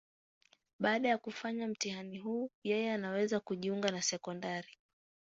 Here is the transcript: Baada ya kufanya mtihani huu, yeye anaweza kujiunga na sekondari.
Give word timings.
Baada 0.79 1.09
ya 1.09 1.17
kufanya 1.17 1.67
mtihani 1.67 2.17
huu, 2.17 2.51
yeye 2.63 2.91
anaweza 2.93 3.39
kujiunga 3.39 3.91
na 3.91 4.01
sekondari. 4.01 4.77